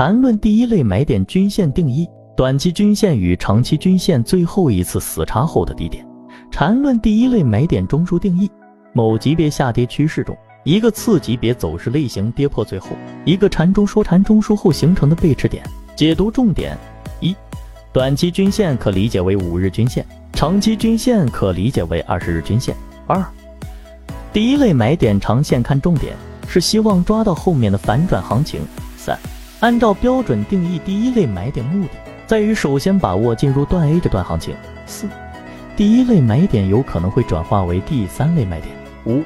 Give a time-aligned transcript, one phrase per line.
[0.00, 6.02] 缠论第一类买点均线定义：短期均线与长期均线最后一次死叉后的低点。
[6.50, 8.50] 缠论第一类买点中枢定义：
[8.94, 10.34] 某级别下跌趋势中，
[10.64, 12.92] 一个次级别走势类型跌破最后
[13.26, 15.62] 一个缠中说，缠中枢后形成的背驰点。
[15.94, 16.78] 解读重点：
[17.20, 17.36] 一、
[17.92, 22.74] 短期均线可理解为五日均线，长期均线可理解为二十日均线。
[23.06, 23.22] 二、
[24.32, 26.16] 第一类买点长线看重点
[26.48, 28.62] 是希望抓到后面的反转行情。
[28.96, 29.18] 三、
[29.60, 31.90] 按照标准定义，第一类买点目的
[32.26, 34.54] 在于首先把握进入段 A 这段行情。
[34.86, 35.06] 四、
[35.76, 38.74] 第一类买点有可能会转化为第三类买点。
[39.04, 39.22] 五、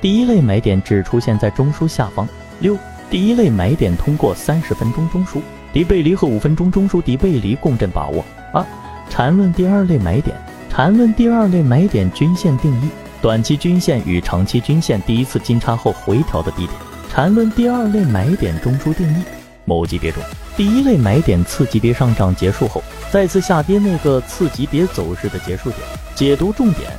[0.00, 2.28] 第一类买点只出现在中枢下方。
[2.60, 2.78] 六、
[3.10, 5.40] 第一类买点通过三十分钟中枢
[5.72, 8.24] 底背离和五分钟中枢底背离共振把握。
[8.52, 8.64] 二、
[9.10, 10.36] 缠论第二类买点，
[10.70, 12.88] 缠论第二类买点均线定义。
[13.20, 16.78] 短期均线与长期均线第一次金叉后回调的低点。
[17.10, 19.24] 缠论第二类买点中枢定义：
[19.64, 20.22] 某级别中
[20.56, 25.80] 第一类买点次级别上涨结束后再次下跌那个次级别走势的结束点。
[26.14, 26.90] 解读重点：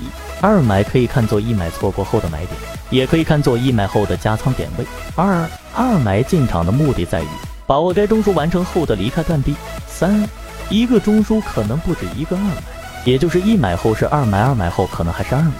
[0.00, 0.04] 一、
[0.40, 2.50] 二买可以看作一买错过后的买点，
[2.90, 4.84] 也可以看作一买后的加仓点位。
[5.14, 7.26] 二、二买进场的目的在于
[7.66, 9.54] 把握该中枢完成后的离开断臂。
[9.86, 10.26] 三、
[10.70, 12.54] 一个中枢可能不止一个二买。
[13.04, 15.52] 也就是一买后是二买，二买后可能还是二买。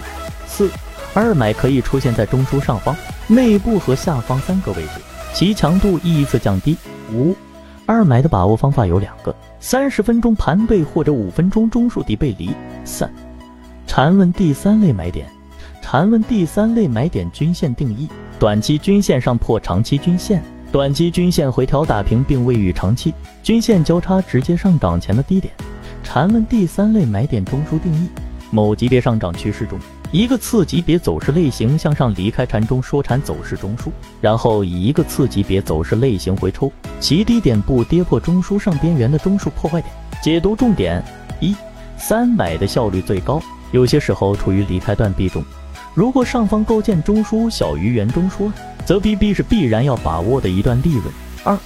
[0.47, 0.69] 四，
[1.13, 2.95] 二买可以出现在中枢上方、
[3.27, 5.01] 内部和下方三个位置，
[5.33, 6.77] 其强度依次降低。
[7.11, 7.35] 五，
[7.87, 12.51] 二买的把握方法有两个：三十分钟盘背或者五分钟中枢底背离。
[12.85, 13.11] 三，
[13.87, 15.27] 缠论第三类买点，
[15.81, 18.07] 缠论第三类买点均线定义：
[18.39, 23.11] 短期均线上破长期均线，短期均线回调打平并位于长期
[23.41, 25.51] 均线交叉直接上涨前的低点。
[26.03, 28.07] 缠论第三类买点中枢定义：
[28.51, 29.79] 某级别上涨趋势中，
[30.13, 33.89] 一个次级别走势类型向上离开缠中说缠走势中枢，
[34.21, 39.91] 然后以一个次级别走势类型回抽，其低点不跌破中枢上边缘的中枢破坏点。
[40.21, 41.03] 解读重点：
[41.39, 41.55] 一、
[41.97, 45.43] 三买的效率最高，有些时候处于离开断壁中。
[45.95, 48.51] 如果上方构建中枢小于原中枢，
[48.85, 51.05] 则 B B 是必然要把握的一段利润。
[51.43, 51.57] 二、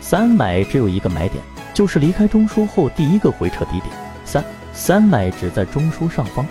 [0.00, 1.42] 三买只有一个买点。
[1.74, 3.86] 就是离开中枢后第一个回撤低点。
[4.24, 6.46] 三三买只在中枢上方。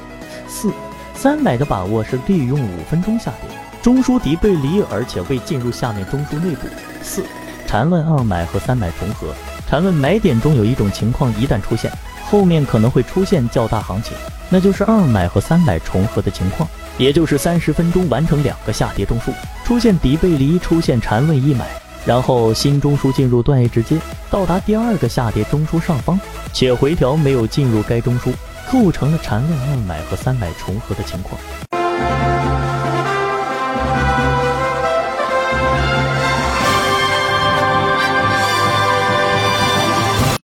[0.45, 0.71] 四
[1.17, 3.49] 三买的把握是利用五分钟下跌，
[3.81, 6.67] 中枢底背离，而且未进入下面中枢内部。
[7.01, 7.25] 四
[7.65, 9.33] 缠论二买和三买重合。
[9.67, 11.91] 缠论买点中有一种情况一旦出现，
[12.29, 14.15] 后面可能会出现较大行情，
[14.47, 16.69] 那就是二买和三买重合的情况，
[16.99, 19.33] 也就是三十分钟完成两个下跌中枢，
[19.65, 21.65] 出现底背离，出现缠论一买。
[22.05, 23.97] 然后新中枢进入段 A 直接
[24.29, 26.17] 到达第二个下跌中枢上方，
[26.53, 28.31] 且回调没有进入该中枢，
[28.71, 32.56] 构成了缠论二买和三买重合的情况。